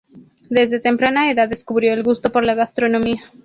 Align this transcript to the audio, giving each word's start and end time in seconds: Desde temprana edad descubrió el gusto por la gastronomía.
Desde 0.49 0.79
temprana 0.79 1.29
edad 1.29 1.47
descubrió 1.47 1.93
el 1.93 2.01
gusto 2.01 2.31
por 2.31 2.43
la 2.43 2.55
gastronomía. 2.55 3.21